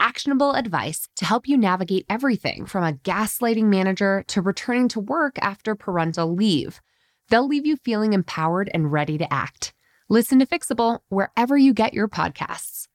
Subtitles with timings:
[0.00, 5.38] actionable advice to help you navigate everything from a gaslighting manager to returning to work
[5.40, 6.80] after parental leave.
[7.28, 9.72] They'll leave you feeling empowered and ready to act.
[10.08, 12.86] Listen to Fixable wherever you get your podcasts.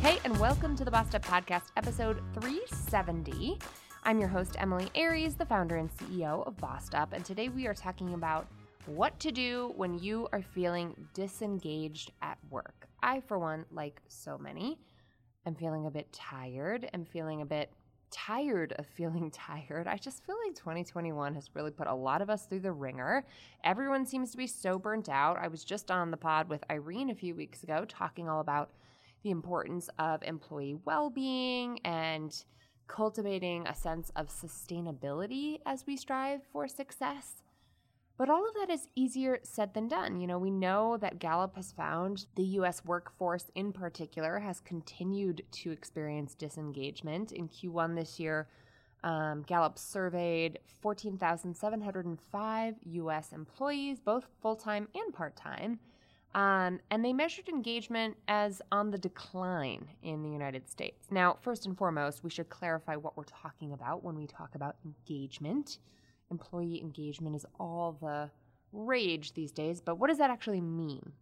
[0.00, 3.58] Hey, and welcome to the Bossed Up Podcast, episode 370.
[4.06, 7.66] I'm your host, Emilie Aries, the founder and CEO of Bossed Up, and today we
[7.66, 8.46] are talking about
[8.84, 12.86] what to do when you are feeling disengaged at work.
[13.02, 14.78] I, for one, like so many,
[15.46, 16.86] am feeling a bit tired.
[16.92, 17.70] I'm feeling a bit
[18.10, 19.88] tired of feeling tired.
[19.88, 23.24] I just feel like 2021 has really put a lot of us through the ringer.
[23.64, 25.38] Everyone seems to be so burnt out.
[25.38, 28.70] I was just on the pod with Irene a few weeks ago talking all about
[29.22, 32.44] the importance of employee well being and
[32.86, 37.42] cultivating a sense of sustainability as we strive for success.
[38.16, 40.20] But all of that is easier said than done.
[40.20, 45.42] You know, we know that Gallup has found the US workforce in particular has continued
[45.50, 47.32] to experience disengagement.
[47.32, 48.46] In Q1 this year,
[49.02, 55.80] um, Gallup surveyed 14,705 US employees, both full time and part time.
[56.34, 61.06] Um, and they measured engagement as on the decline in the United States.
[61.10, 64.76] Now, first and foremost, we should clarify what we're talking about when we talk about
[64.84, 65.78] engagement.
[66.30, 68.30] Employee engagement is all the
[68.72, 71.12] rage these days, but what does that actually mean?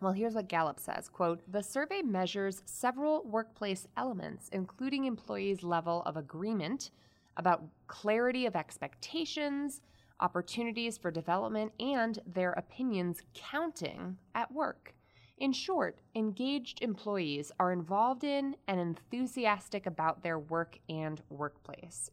[0.00, 6.02] Well, here's what Gallup says, quote, "The survey measures several workplace elements including employees' level
[6.02, 6.90] of agreement
[7.36, 9.82] about clarity of expectations,
[10.20, 14.94] opportunities for development, and their opinions counting at work.
[15.38, 22.10] In short, engaged employees are involved in and enthusiastic about their work and workplace.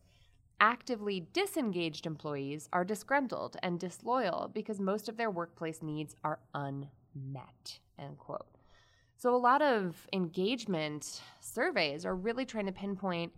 [0.59, 7.79] Actively disengaged employees are disgruntled and disloyal because most of their workplace needs are unmet.
[7.97, 8.47] End quote.
[9.15, 13.31] So, a lot of engagement surveys are really trying to pinpoint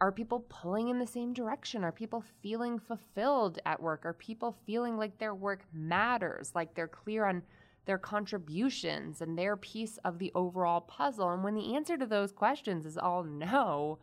[0.00, 1.82] are people pulling in the same direction?
[1.82, 4.04] Are people feeling fulfilled at work?
[4.04, 7.42] Are people feeling like their work matters, like they're clear on
[7.86, 11.30] their contributions and their piece of the overall puzzle?
[11.30, 13.98] And when the answer to those questions is all no,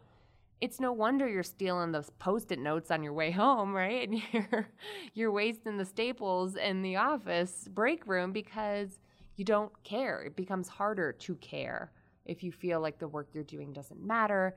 [0.61, 4.09] it's no wonder you're stealing those post-it notes on your way home, right?
[4.09, 4.67] And you're
[5.13, 8.99] you're wasting the staples in the office break room because
[9.35, 10.23] you don't care.
[10.23, 11.91] It becomes harder to care
[12.25, 14.55] if you feel like the work you're doing doesn't matter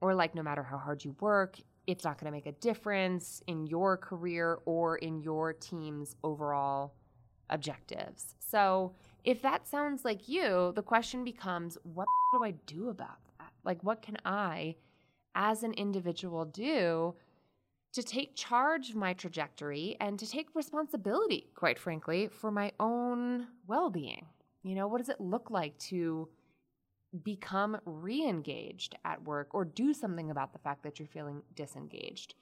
[0.00, 3.42] or like no matter how hard you work, it's not going to make a difference
[3.46, 6.94] in your career or in your team's overall
[7.50, 8.34] objectives.
[8.38, 8.92] So,
[9.24, 13.50] if that sounds like you, the question becomes what do I do about that?
[13.64, 14.76] Like, what can I,
[15.34, 17.14] as an individual, do
[17.92, 23.48] to take charge of my trajectory and to take responsibility, quite frankly, for my own
[23.66, 24.26] well being?
[24.62, 26.28] You know, what does it look like to
[27.22, 32.34] become re engaged at work or do something about the fact that you're feeling disengaged.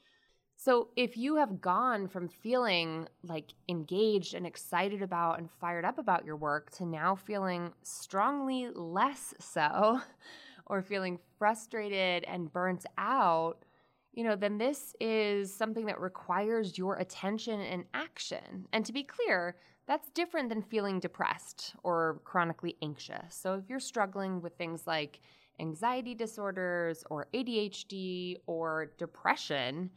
[0.57, 5.99] So, if you have gone from feeling like engaged and excited about and fired up
[5.99, 10.01] about your work to now feeling strongly less so,
[10.67, 13.65] or feeling frustrated and burnt out,
[14.13, 18.67] you know, then this is something that requires your attention and action.
[18.73, 23.35] And to be clear, that's different than feeling depressed or chronically anxious.
[23.35, 25.21] So if you're struggling with things like
[25.61, 29.91] anxiety disorders or ADHD or depression,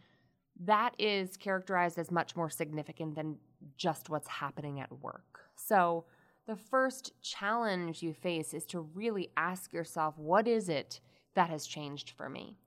[0.65, 3.37] that is characterized as much more significant than
[3.77, 5.41] just what's happening at work.
[5.55, 6.05] So,
[6.47, 11.01] the first challenge you face is to really ask yourself what is it
[11.35, 12.57] that has changed for me?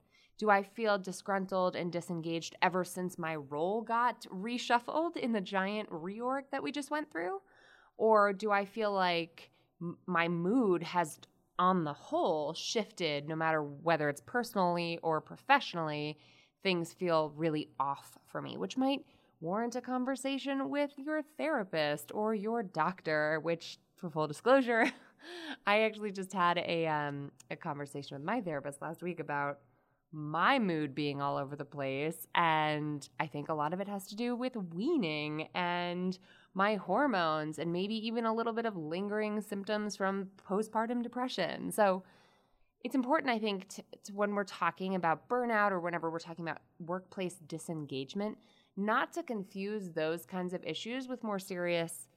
[0.41, 5.91] Do I feel disgruntled and disengaged ever since my role got reshuffled in the giant
[5.91, 7.43] reorg that we just went through?
[7.99, 9.51] Or do I feel like
[9.83, 11.19] m- my mood has,
[11.59, 16.17] on the whole, shifted no matter whether it's personally or professionally?
[16.63, 19.05] Things feel really off for me, which might
[19.43, 24.91] warrant a conversation with your therapist or your doctor, which, for full disclosure,
[25.67, 29.59] I actually just had a, um, a conversation with my therapist last week about
[30.13, 32.27] my mood being all over the place.
[32.35, 36.19] And I think a lot of it has to do with weaning and
[36.55, 41.71] my hormones and maybe even a little bit of lingering symptoms from postpartum depression.
[41.71, 42.03] So
[42.83, 46.45] it's important, I think, to, to when we're talking about burnout or whenever we're talking
[46.45, 48.39] about workplace disengagement,
[48.77, 52.09] not to confuse those kinds of issues with more serious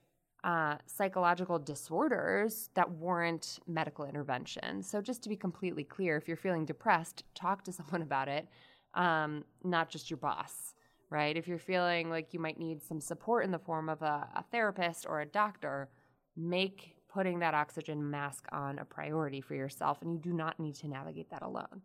[0.44, 4.84] uh, psychological disorders that warrant medical intervention.
[4.84, 8.48] So, just to be completely clear, if you're feeling depressed, talk to someone about it,
[8.94, 10.74] um, not just your boss,
[11.10, 11.36] right?
[11.38, 14.44] If you're feeling like you might need some support in the form of a, a
[14.52, 15.90] therapist or a doctor,
[16.36, 20.76] make putting that oxygen mask on a priority for yourself, and you do not need
[20.76, 21.82] to navigate that alone.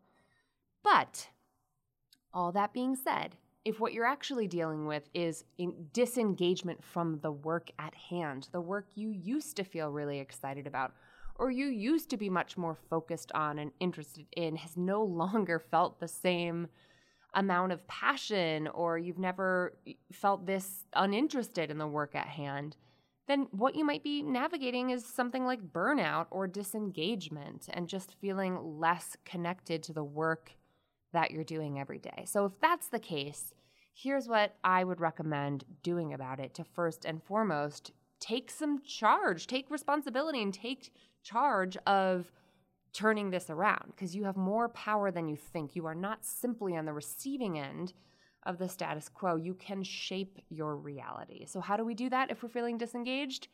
[0.83, 1.29] But
[2.33, 5.45] all that being said, if what you're actually dealing with is
[5.93, 10.93] disengagement from the work at hand, the work you used to feel really excited about,
[11.37, 15.59] or you used to be much more focused on and interested in, has no longer
[15.59, 16.69] felt the same
[17.35, 19.77] amount of passion, or you've never
[20.13, 22.77] felt this uninterested in the work at hand,
[23.27, 28.81] then what you might be navigating is something like burnout or disengagement and just feeling
[28.81, 30.53] less connected to the work
[31.13, 32.25] that you're doing every day.
[32.27, 33.53] So, if that's the case,
[33.95, 39.47] here's what I would recommend doing about it to first and foremost take some charge,
[39.47, 42.31] take responsibility, and take charge of
[42.93, 45.77] turning this around because you have more power than you think.
[45.77, 47.93] You are not simply on the receiving end
[48.45, 49.37] of the status quo.
[49.37, 51.45] You can shape your reality.
[51.47, 53.49] So, how do we do that if we're feeling disengaged?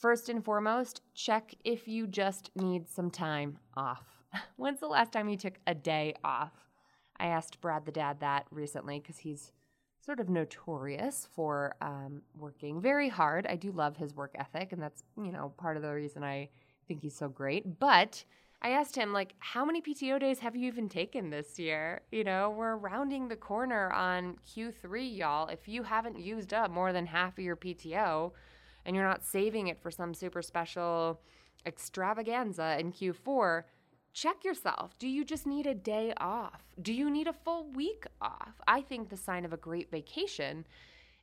[0.00, 4.04] First and foremost, check if you just need some time off.
[4.56, 6.52] When's the last time you took a day off?
[7.22, 9.52] I asked Brad the dad that recently because he's
[10.04, 13.46] sort of notorious for um, working very hard.
[13.46, 16.48] I do love his work ethic, and that's, you know, part of the reason I
[16.88, 17.78] think he's so great.
[17.78, 18.24] But
[18.60, 22.02] I asked him, like, how many PTO days have you even taken this year?
[22.10, 25.46] You know, we're rounding the corner on Q3, y'all.
[25.46, 28.32] If you haven't used up more than half of your PTO
[28.84, 31.20] and you're not saving it for some super special
[31.64, 33.62] extravaganza in Q4,
[34.12, 34.98] check yourself.
[34.98, 36.62] Do you just need a day off?
[36.80, 38.60] Do you need a full week off?
[38.66, 40.66] I think the sign of a great vacation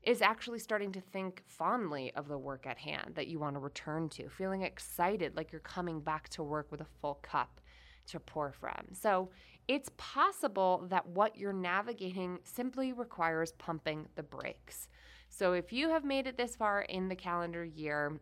[0.04, 3.60] is actually starting to think fondly of the work at hand that you want to
[3.60, 7.60] return to, feeling excited like you're coming back to work with a full cup
[8.08, 8.88] to pour from.
[8.94, 9.30] So
[9.68, 14.88] it's possible that what you're navigating simply requires pumping the brakes.
[15.28, 18.20] So if you have made it this far in the calendar year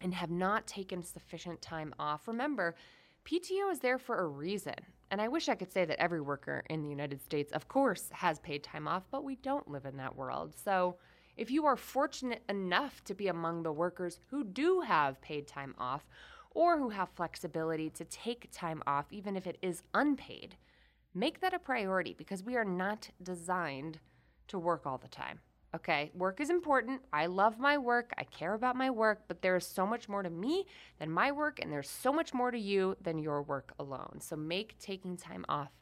[0.00, 2.76] and have not taken sufficient time off, remember,
[3.26, 4.74] PTO is there for a reason.
[5.10, 8.08] And I wish I could say that every worker in the United States, of course,
[8.12, 10.54] has paid time off, but we don't live in that world.
[10.64, 10.96] So
[11.36, 15.74] if you are fortunate enough to be among the workers who do have paid time
[15.76, 16.06] off,
[16.52, 20.56] or who have flexibility to take time off, even if it is unpaid,
[21.12, 23.98] make that a priority because we are not designed
[24.48, 25.40] to work all the time.
[25.76, 27.02] Okay, work is important.
[27.12, 28.14] I love my work.
[28.16, 30.64] I care about my work, but there is so much more to me
[30.98, 34.20] than my work, and there's so much more to you than your work alone.
[34.20, 35.72] So make taking time off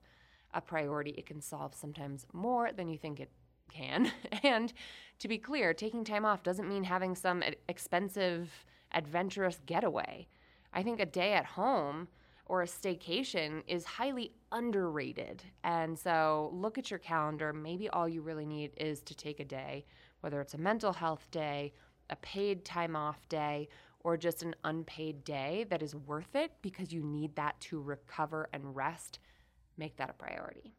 [0.53, 1.13] a priority.
[1.13, 3.31] It can solve sometimes more than you think it
[3.73, 4.11] can.
[4.43, 4.73] and
[5.21, 8.51] to be clear, taking time off doesn't mean having some expensive,
[8.91, 10.27] adventurous getaway.
[10.73, 12.09] I think a day at home
[12.47, 15.43] or a staycation is highly underrated.
[15.63, 17.53] And so look at your calendar.
[17.53, 19.87] Maybe all you really need is to take a day,
[20.21, 21.73] whether it's a mental health day,
[22.11, 23.69] a paid time off day,
[24.01, 28.49] or just an unpaid day that is worth it because you need that to recover
[28.53, 29.19] and rest.
[29.79, 30.75] Make that a priority.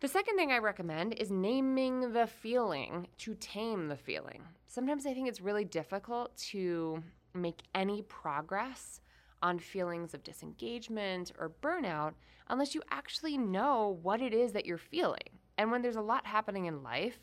[0.00, 4.42] The second thing I recommend is naming the feeling to tame the feeling.
[4.66, 7.02] Sometimes I think it's really difficult to
[7.32, 9.00] make any progress
[9.44, 12.14] on feelings of disengagement or burnout
[12.48, 15.28] unless you actually know what it is that you're feeling.
[15.58, 17.18] And when there's a lot happening in life,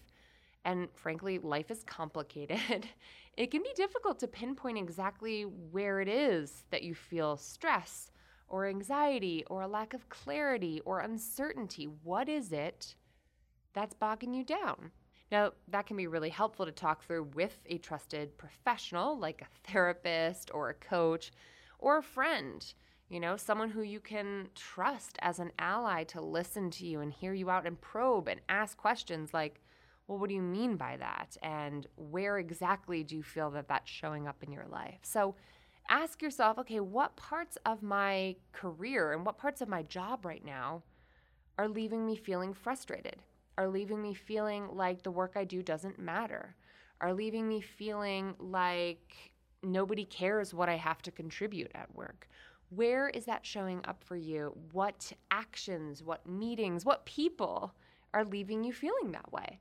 [0.64, 2.88] and frankly, life is complicated,
[3.38, 8.12] it can be difficult to pinpoint exactly where it is that you feel stress
[8.48, 11.86] or anxiety or a lack of clarity or uncertainty.
[12.04, 12.96] What is it
[13.74, 14.92] that's bogging you down?
[15.32, 19.72] Now, that can be really helpful to talk through with a trusted professional like a
[19.72, 21.32] therapist or a coach
[21.82, 22.74] or a friend,
[23.10, 27.12] you know, someone who you can trust as an ally to listen to you and
[27.12, 29.60] hear you out and probe and ask questions like,
[30.08, 31.36] well, what do you mean by that?
[31.42, 35.00] And where exactly do you feel that that's showing up in your life?
[35.04, 35.36] So
[35.90, 40.46] ask yourself, okay, what parts of my career and what parts of my job right
[40.46, 40.84] now
[41.58, 43.18] are leaving me feeling frustrated?
[43.58, 46.56] Are leaving me feeling like the work I do doesn't matter?
[47.02, 49.31] Are leaving me feeling like
[49.64, 52.28] nobody cares what I have to contribute at work.
[52.70, 54.56] Where is that showing up for you?
[54.72, 57.74] What actions, what meetings, what people
[58.14, 59.60] are leaving you feeling that way?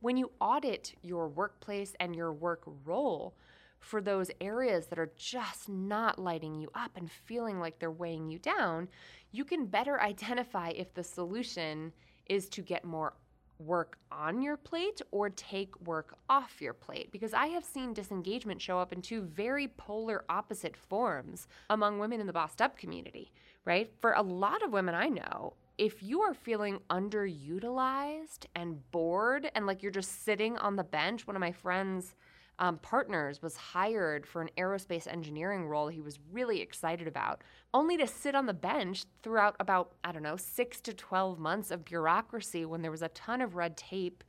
[0.00, 3.36] When you audit your workplace and your work role
[3.78, 8.28] for those areas that are just not lighting you up and feeling like they're weighing
[8.28, 8.88] you down,
[9.30, 11.92] you can better identify if the solution
[12.26, 13.14] is to get more
[13.58, 18.60] work on your plate or take work off your plate because I have seen disengagement
[18.60, 23.32] show up in two very polar opposite forms among women in the bossed up community,
[23.64, 23.92] right?
[24.00, 29.66] For a lot of women I know, if you are feeling underutilized and bored and
[29.66, 32.14] like you're just sitting on the bench, one of my friends
[32.58, 37.42] um, partners was hired for an aerospace engineering role he was really excited about,
[37.72, 41.70] only to sit on the bench throughout about, I don't know, six to 12 months
[41.70, 44.22] of bureaucracy when there was a ton of red tape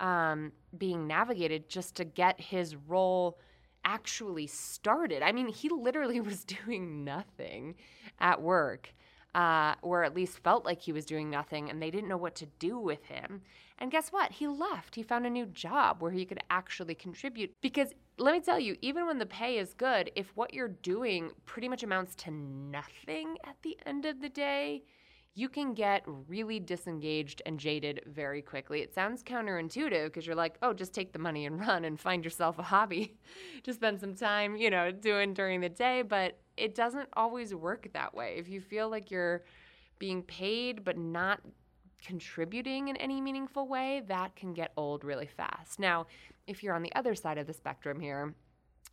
[0.00, 3.38] um, being navigated just to get his role
[3.84, 5.22] actually started.
[5.22, 7.76] I mean, he literally was doing nothing
[8.18, 8.92] at work
[9.34, 12.34] uh, or at least felt like he was doing nothing and they didn't know what
[12.36, 13.42] to do with him.
[13.78, 14.32] And guess what?
[14.32, 14.94] He left.
[14.94, 17.52] He found a new job where he could actually contribute.
[17.60, 21.30] Because let me tell you, even when the pay is good, if what you're doing
[21.44, 24.82] pretty much amounts to nothing at the end of the day,
[25.38, 28.80] you can get really disengaged and jaded very quickly.
[28.80, 32.24] It sounds counterintuitive because you're like, oh, just take the money and run and find
[32.24, 33.16] yourself a hobby
[33.62, 36.02] to spend some time, you know, doing during the day.
[36.02, 38.34] But it doesn't always work that way.
[38.36, 39.44] If you feel like you're
[40.00, 41.40] being paid but not
[42.04, 45.78] contributing in any meaningful way, that can get old really fast.
[45.78, 46.08] Now,
[46.48, 48.34] if you're on the other side of the spectrum here,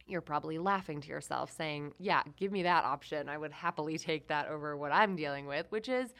[0.07, 3.29] you're probably laughing to yourself saying, Yeah, give me that option.
[3.29, 6.13] I would happily take that over what I'm dealing with, which is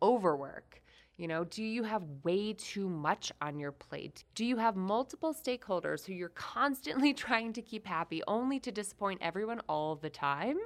[0.00, 0.82] overwork.
[1.16, 4.24] You know, do you have way too much on your plate?
[4.34, 9.20] Do you have multiple stakeholders who you're constantly trying to keep happy only to disappoint
[9.22, 10.56] everyone all the time?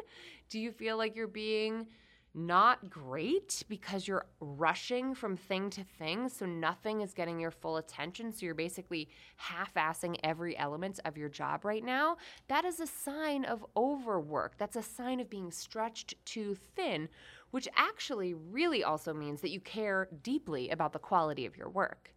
[0.48, 1.88] Do you feel like you're being
[2.36, 7.78] not great because you're rushing from thing to thing, so nothing is getting your full
[7.78, 8.30] attention.
[8.30, 12.18] So you're basically half assing every element of your job right now.
[12.48, 14.58] That is a sign of overwork.
[14.58, 17.08] That's a sign of being stretched too thin,
[17.52, 22.12] which actually really also means that you care deeply about the quality of your work.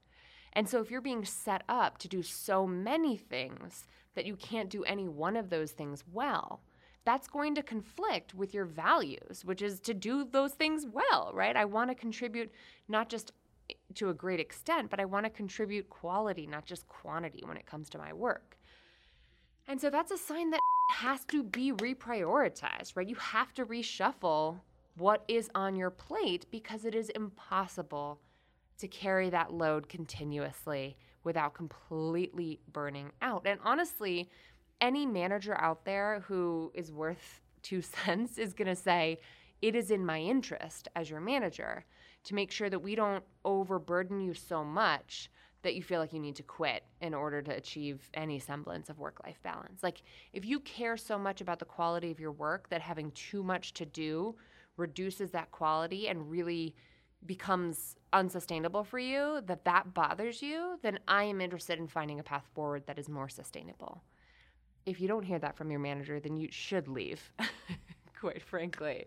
[0.53, 4.69] And so if you're being set up to do so many things that you can't
[4.69, 6.61] do any one of those things well,
[7.06, 11.56] that's going to conflict with your values, which is to do those things well, right?
[11.56, 12.51] I want to contribute
[12.88, 13.32] not just
[13.70, 17.58] eh, to a great extent, but I want to contribute quality, not just quantity when
[17.58, 18.58] it comes to my work.
[19.68, 20.60] And so that's a sign that
[20.91, 23.08] has to be reprioritized, right?
[23.08, 24.60] You have to reshuffle
[24.98, 28.20] what is on your plate because it is impossible
[28.79, 33.46] to carry that load continuously without completely burning out.
[33.46, 34.29] And honestly,
[34.81, 39.19] any manager out there who is worth two cents is going to say,
[39.62, 41.86] it is in my interest as your manager
[42.24, 45.29] to make sure that we don't overburden you so much
[45.62, 48.98] that you feel like you need to quit in order to achieve any semblance of
[48.98, 49.83] work life balance.
[49.83, 53.43] Like, if you care so much about the quality of your work that having too
[53.43, 54.36] much to do
[54.77, 56.75] reduces that quality and really
[57.25, 62.24] becomes unsustainable for you, that that bothers you, then I am interested in finding a
[62.24, 64.01] path forward that is more sustainable
[64.89, 67.31] if you don't hear that from your manager, then you should leave,
[68.19, 69.05] quite frankly.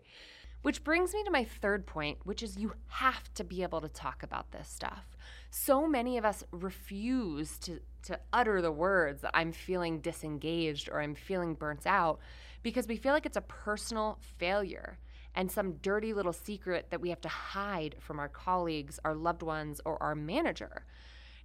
[0.63, 3.89] Which brings me to my third point, which is you have to be able to
[3.89, 5.17] talk about this stuff.
[5.49, 11.01] So many of us refuse to, to utter the words that I'm feeling disengaged or
[11.01, 12.19] I'm feeling burnt out
[12.63, 14.97] because we feel like it's a personal failure
[15.35, 19.43] and some dirty little secret that we have to hide from our colleagues, our loved
[19.43, 20.85] ones, or our manager.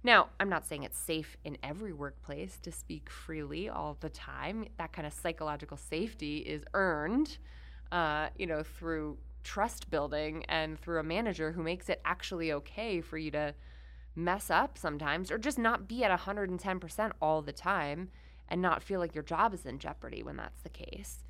[0.03, 4.65] Now, I'm not saying it's safe in every workplace to speak freely all the time.
[4.77, 7.37] That kind of psychological safety is earned,
[7.91, 13.01] uh, you know, through trust building and through a manager who makes it actually okay
[13.01, 13.53] for you to
[14.15, 18.09] mess up sometimes or just not be at 110% all the time
[18.47, 21.23] and not feel like your job is in jeopardy when that's the case.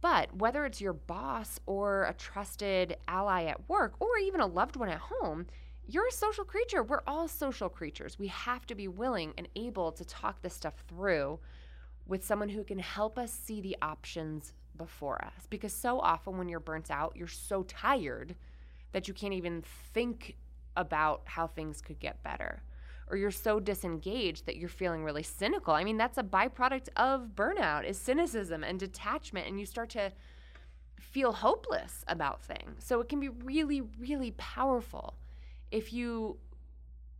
[0.00, 4.76] But whether it's your boss or a trusted ally at work or even a loved
[4.76, 5.46] one at home,
[5.86, 6.82] you're a social creature.
[6.82, 8.18] We're all social creatures.
[8.18, 11.38] We have to be willing and able to talk this stuff through
[12.06, 15.46] with someone who can help us see the options before us.
[15.48, 18.34] Because so often when you're burnt out, you're so tired
[18.92, 19.62] that you can't even
[19.92, 20.36] think
[20.76, 22.62] about how things could get better.
[23.08, 25.72] Or you're so disengaged that you're feeling really cynical.
[25.72, 30.12] I mean, that's a byproduct of burnout is cynicism and detachment and you start to
[30.98, 32.84] feel hopeless about things.
[32.84, 35.14] So it can be really really powerful
[35.76, 36.38] if you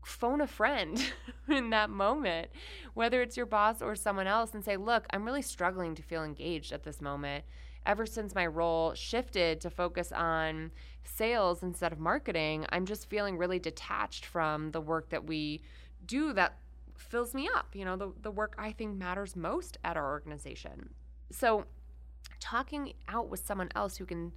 [0.02, 1.04] phone a friend
[1.48, 2.48] in that moment,
[2.94, 6.25] whether it's your boss or someone else, and say, Look, I'm really struggling to feel
[6.25, 7.44] engaged at this moment.
[7.84, 10.72] Ever since my role shifted to focus on
[11.04, 15.60] sales instead of marketing, I'm just feeling really detached from the work that we
[16.04, 16.56] do that
[16.96, 20.90] fills me up, you know, the, the work I think matters most at our organization.
[21.30, 21.66] So,
[22.40, 24.32] talking out with someone else who can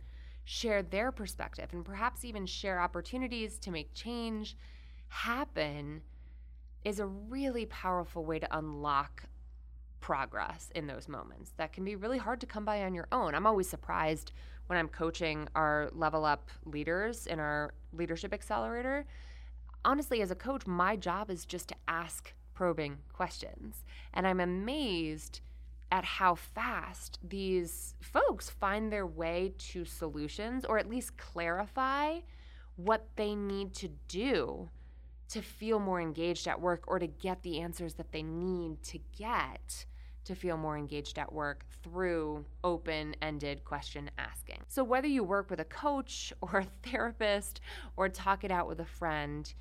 [0.50, 4.58] share their perspective and perhaps even share opportunities to make change
[5.08, 6.02] happen
[6.84, 9.26] is a really powerful way to unlock
[10.00, 13.36] progress in those moments that can be really hard to come by on your own.
[13.36, 14.32] I'm always surprised
[14.66, 19.06] when I'm coaching our level up leaders in our leadership accelerator.
[19.86, 23.86] Honestly, as a coach, my job is just to ask probing questions.
[24.16, 25.42] And I'm amazed
[25.92, 32.20] at how fast these folks find their way to solutions or at least clarify
[32.76, 34.70] what they need to do
[35.30, 39.00] to feel more engaged at work or to get the answers that they need to
[39.18, 39.86] get
[40.26, 44.60] to feel more engaged at work through open ended question asking.
[44.68, 47.62] So, whether you work with a coach or a therapist
[47.98, 49.52] or talk it out with a friend,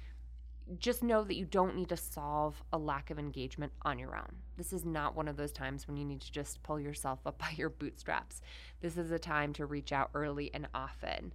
[0.78, 4.36] just know that you don't need to solve a lack of engagement on your own.
[4.56, 7.38] This is not one of those times when you need to just pull yourself up
[7.38, 8.40] by your bootstraps.
[8.80, 11.32] This is a time to reach out early and often.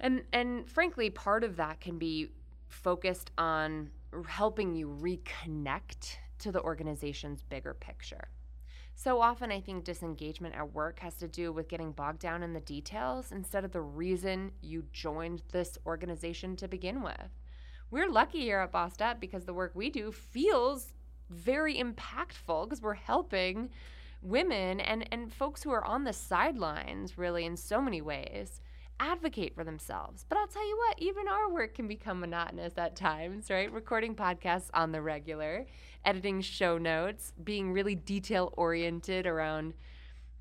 [0.00, 2.30] And and frankly, part of that can be
[2.68, 3.90] focused on
[4.26, 8.28] helping you reconnect to the organization's bigger picture.
[8.96, 12.52] So often, I think disengagement at work has to do with getting bogged down in
[12.52, 17.43] the details instead of the reason you joined this organization to begin with.
[17.90, 20.92] We're lucky here at Bossed Up because the work we do feels
[21.30, 23.70] very impactful because we're helping
[24.22, 28.60] women and, and folks who are on the sidelines, really, in so many ways
[29.00, 30.24] advocate for themselves.
[30.28, 33.70] But I'll tell you what, even our work can become monotonous at times, right?
[33.72, 35.66] Recording podcasts on the regular,
[36.04, 39.74] editing show notes, being really detail oriented around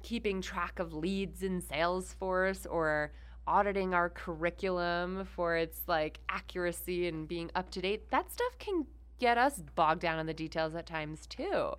[0.04, 3.12] keeping track of leads in Salesforce or
[3.48, 8.10] auditing our curriculum for its like accuracy and being up to date.
[8.12, 8.86] That stuff can
[9.20, 11.74] get us bogged down in the details at times too.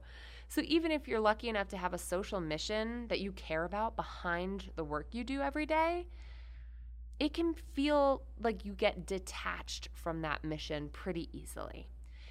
[0.49, 3.97] So even if you're lucky enough to have a social mission that you care about
[3.97, 6.06] behind the work you do every day,
[7.18, 11.88] it can feel like you get detached from that mission pretty easily.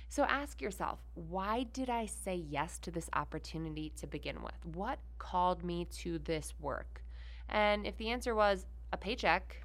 [0.10, 4.76] So ask yourself, why did I say yes to this opportunity to begin with?
[4.76, 7.04] What called me to this work?
[7.50, 9.58] And if the answer was a paycheck,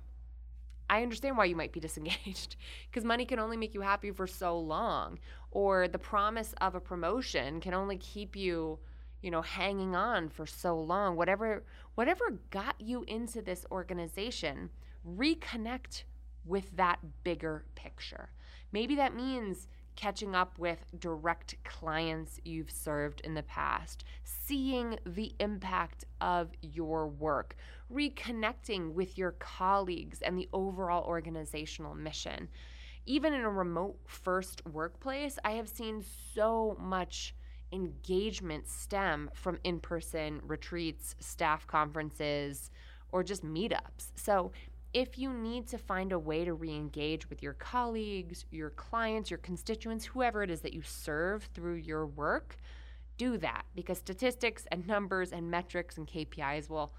[0.91, 2.57] I understand why you might be disengaged
[2.91, 5.19] because money can only make you happy for so long,
[5.51, 8.79] or the promise of a promotion can only keep you,
[9.23, 11.15] you know, hanging on for so long.
[11.15, 11.63] Whatever
[11.95, 14.71] whatever got you into this organization
[15.07, 16.05] reconnect
[16.45, 18.31] with that bigger picture.
[18.73, 25.35] Maybe that means catching up with direct clients you've served in the past, seeing the
[25.41, 27.57] impact of your work,
[27.93, 32.49] reconnecting with your colleagues and the overall organizational mission.
[33.07, 37.35] Even in a remote first workplace, I have seen so much
[37.73, 42.71] engagement stem from in person retreats, staff conferences,
[43.11, 44.13] or just meetups.
[44.15, 44.53] So
[44.95, 49.31] if you need to find a way to re engage with your colleagues, your clients,
[49.31, 52.57] your constituents, whoever it is that you serve through your work,
[53.17, 56.93] do that because statistics and numbers and metrics and KPIs will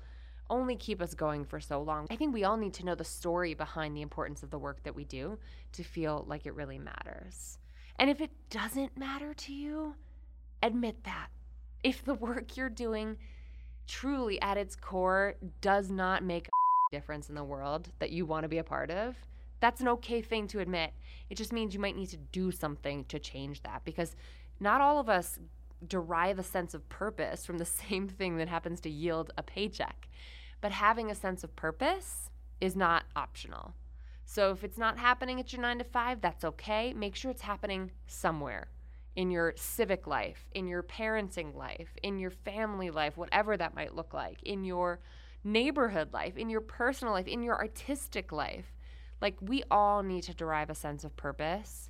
[0.50, 2.08] only keep us going for so long.
[2.10, 4.84] I think we all need to know the story behind the importance of the work
[4.84, 5.38] that we do
[5.74, 7.60] to feel like it really matters.
[7.98, 9.96] And if it doesn't matter to you,
[10.64, 11.28] admit that.
[11.84, 13.18] If the work you're doing
[13.88, 16.50] truly at its core does not make
[16.92, 19.16] difference in the world that you want to be a part of,
[19.60, 20.92] that's an okay thing to admit.
[21.30, 24.16] It just means you might need to do something to change that because
[24.60, 25.38] not all of us
[25.88, 30.10] derive a sense of purpose from the same thing that happens to yield a paycheck.
[30.62, 33.74] But having a sense of purpose is not optional.
[34.26, 36.94] So if it's not happening at your nine to five, that's okay.
[36.94, 38.68] Make sure it's happening somewhere
[39.16, 43.96] in your civic life, in your parenting life, in your family life, whatever that might
[43.96, 45.00] look like, in your
[45.44, 48.74] neighborhood life, in your personal life, in your artistic life.
[49.22, 51.90] Like we all need to derive a sense of purpose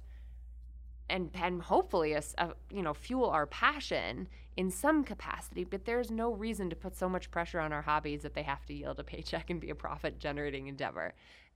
[1.10, 5.86] and and hopefully a, a, uh, you know fuel our passion in some capacity but
[5.86, 8.74] there's no reason to put so much pressure on our hobbies that they have to
[8.74, 11.14] yield a paycheck and be a profit generating endeavor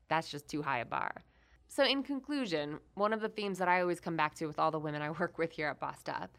[0.09, 1.23] that's just too high a bar
[1.67, 4.71] so in conclusion one of the themes that i always come back to with all
[4.71, 6.37] the women i work with here at bossed up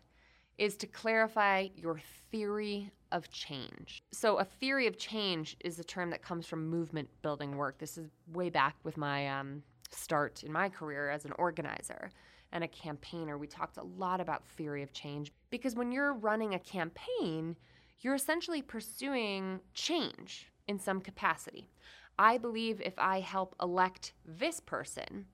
[0.59, 4.03] is to clarify your theory of change.
[4.13, 7.79] So, a theory of change is a term that comes from movement building work.
[7.79, 12.11] This is way back with my um, start in my career as an organizer
[12.53, 13.39] and a campaigner.
[13.39, 17.57] We talked a lot about theory of change because when you're running a campaign,
[18.01, 21.71] you're essentially pursuing change in some capacity.
[22.19, 25.27] I believe if I help elect this person,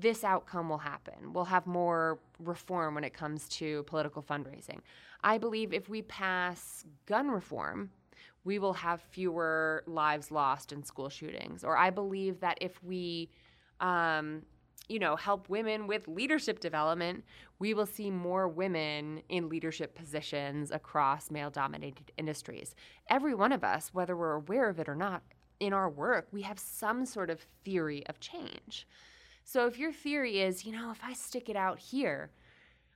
[0.00, 1.32] this outcome will happen.
[1.32, 4.80] We'll have more reform when it comes to political fundraising.
[5.22, 7.90] I believe if we pass gun reform,
[8.44, 11.62] we will have fewer lives lost in school shootings.
[11.62, 13.30] Or I believe that if we,
[13.80, 14.42] um,
[14.88, 17.24] you know, help women with leadership development,
[17.58, 22.74] we will see more women in leadership positions across male dominated industries.
[23.08, 25.22] Every one of us, whether we're aware of it or not,
[25.60, 28.86] in our work, we have some sort of theory of change.
[29.52, 32.30] So if your theory is, you know, if I stick it out here,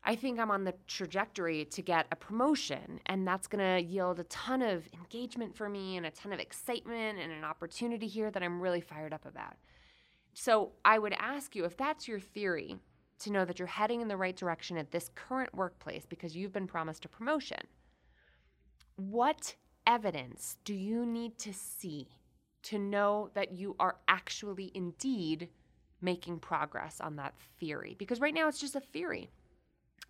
[0.05, 4.25] I think I'm on the trajectory to get a promotion, and that's to yield a
[4.25, 8.40] ton of engagement for me and a ton of excitement and an opportunity here that
[8.40, 9.57] I'm really fired up about.
[10.33, 12.77] So, I would ask you if that's your theory
[13.19, 16.53] to know that you're heading in the right direction at this current workplace because you've
[16.53, 17.67] been promised a promotion.
[18.95, 19.57] What
[19.88, 22.07] evidence do you need to see
[22.62, 25.49] to know that you are actually indeed
[26.05, 27.97] making progress on that theory?
[27.99, 29.31] Because right now it's just a theory.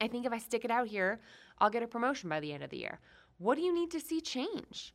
[0.00, 1.20] I think if I stick it out here,
[1.58, 2.98] I'll get a promotion by the end of the year.
[3.38, 4.94] What do you need to see change?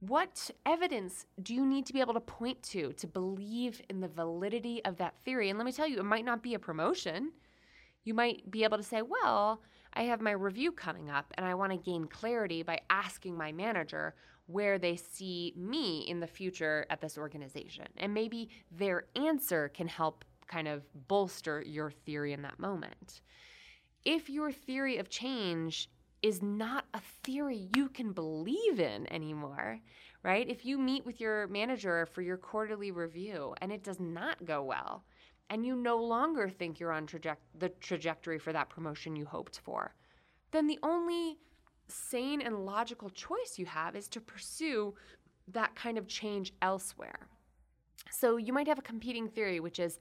[0.00, 4.08] What evidence do you need to be able to point to to believe in the
[4.08, 5.48] validity of that theory?
[5.48, 7.32] And let me tell you, it might not be a promotion.
[8.04, 9.62] You might be able to say, well,
[9.94, 13.52] I have my review coming up and I want to gain clarity by asking my
[13.52, 14.14] manager
[14.52, 17.86] where they see me in the future at this organization.
[17.96, 23.22] And maybe their answer can help kind of bolster your theory in that moment
[24.04, 25.88] if your theory of change
[26.22, 29.80] is not a theory you can believe in anymore,
[30.22, 30.48] right?
[30.48, 34.62] If you meet with your manager for your quarterly review and it does not go
[34.62, 35.04] well,
[35.50, 39.58] and you no longer think you're on traje- the trajectory for that promotion you hoped
[39.58, 39.94] for,
[40.52, 41.38] then the only
[41.92, 44.94] sane and logical choice you have is to pursue
[45.48, 47.28] that kind of change elsewhere.
[48.10, 49.98] So you might have a competing theory, which is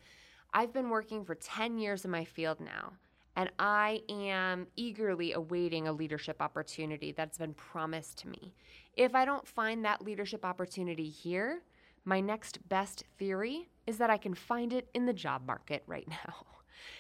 [0.54, 2.94] I've been working for 10 years in my field now
[3.36, 8.54] and I am eagerly awaiting a leadership opportunity that's been promised to me.
[8.96, 11.62] If I don't find that leadership opportunity here,
[12.04, 16.08] my next best theory is that I can find it in the job market right
[16.26, 16.46] now.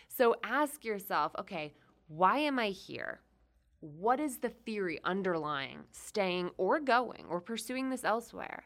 [0.07, 1.73] So ask yourself okay,
[2.07, 3.21] why am I here?
[3.81, 8.63] What is the theory underlying staying or going or pursuing this elsewhere?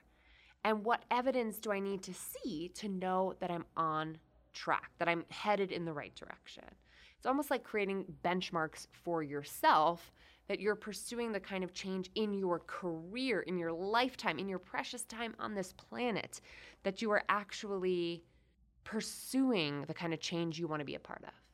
[0.66, 4.18] And what evidence do I need to see to know that I'm on
[4.54, 6.66] track, that I'm headed in the right direction?
[7.16, 10.12] It's almost like creating benchmarks for yourself
[10.50, 14.60] that you're pursuing the kind of change in your career, in your lifetime, in your
[14.60, 16.42] precious time on this planet,
[16.84, 18.22] that you are actually
[18.84, 21.45] pursuing the kind of change you want to be a part of.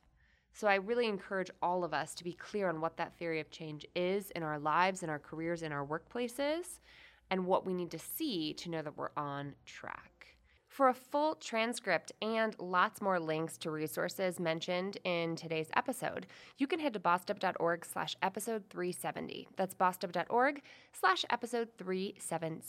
[0.52, 3.50] So I really encourage all of us to be clear on what that theory of
[3.50, 6.80] change is in our lives, in our careers, in our workplaces,
[7.30, 10.21] and what we need to see to know that we're on track.
[10.72, 16.66] For a full transcript and lots more links to resources mentioned in today's episode, you
[16.66, 19.48] can head to bossedup.org slash episode 370.
[19.54, 20.62] That's bossedup.org
[20.98, 22.62] slash episode 370.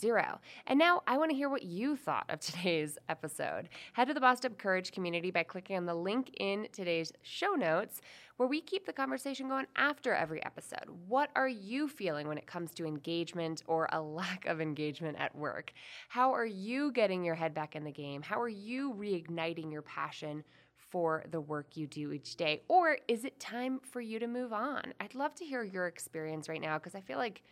[0.66, 3.70] And now I want to hear what you thought of today's episode.
[3.94, 7.52] Head to the Bossed Up Courage community by clicking on the link in today's show
[7.52, 8.02] notes
[8.36, 10.88] where we keep the conversation going after every episode.
[11.06, 15.36] What are you feeling when it comes to engagement or a lack of engagement at
[15.36, 15.72] work?
[16.08, 18.22] How are you getting your head back in the game?
[18.22, 20.44] How are you reigniting your passion?
[20.90, 22.62] For the work you do each day?
[22.68, 24.94] Or is it time for you to move on?
[25.00, 27.42] I'd love to hear your experience right now because I feel like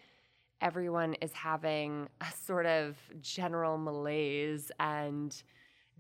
[0.61, 5.43] everyone is having a sort of general malaise and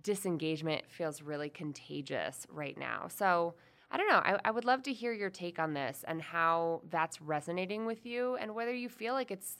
[0.04, 3.08] disengagement feels really contagious right now.
[3.08, 3.54] So,
[3.90, 4.22] I don't know.
[4.24, 8.06] I, I would love to hear your take on this and how that's resonating with
[8.06, 9.58] you and whether you feel like it's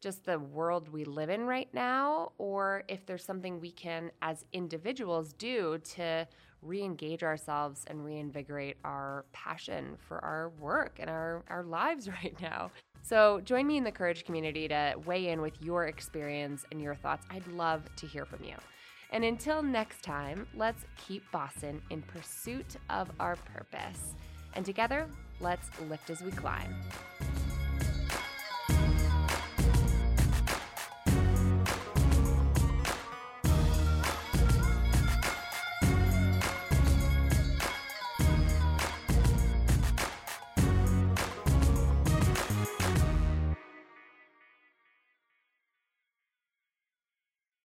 [0.00, 4.44] just the world we live in right now or if there's something we can as
[4.52, 6.26] individuals do to
[6.62, 12.70] re-engage ourselves and reinvigorate our passion for our work and our, our lives right now
[13.02, 16.94] so join me in the courage community to weigh in with your experience and your
[16.94, 18.54] thoughts i'd love to hear from you
[19.12, 24.14] and until next time, let's keep bossin' in pursuit of our purpose.
[24.54, 25.08] And together,
[25.40, 26.74] let's lift as we climb.